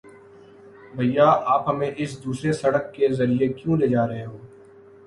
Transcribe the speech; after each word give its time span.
بھیا، 0.95 1.25
آپ 1.45 1.69
ہمیں 1.69 1.91
اس 1.97 2.23
دوسری 2.23 2.53
سڑک 2.53 2.93
کے 2.93 3.07
ذریعے 3.13 3.47
کیوں 3.47 3.77
لے 3.77 3.87
جا 3.87 4.07
رہے 4.07 4.25
ہو؟ 4.25 4.37